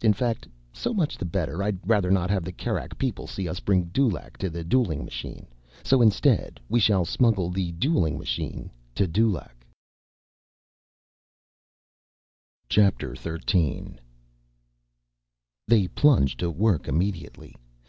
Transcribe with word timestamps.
In 0.00 0.12
fact, 0.12 0.46
so 0.72 0.94
much 0.94 1.18
the 1.18 1.24
better. 1.24 1.60
I'd 1.60 1.80
rather 1.84 2.08
not 2.12 2.30
have 2.30 2.44
the 2.44 2.52
Kerak 2.52 2.96
people 2.98 3.26
see 3.26 3.48
us 3.48 3.58
bring 3.58 3.86
Dulaq 3.92 4.36
to 4.38 4.48
the 4.48 4.62
dueling 4.62 5.04
machine. 5.04 5.48
So 5.82 6.00
instead, 6.00 6.60
we 6.68 6.78
shall 6.78 7.04
smuggle 7.04 7.50
the 7.50 7.72
dueling 7.72 8.16
machine 8.16 8.70
to 8.94 9.08
Dulaq!" 9.08 9.66
XIII 12.70 13.98
They 15.66 15.88
plunged 15.88 16.38
to 16.38 16.48
work 16.48 16.86
immediately. 16.86 17.56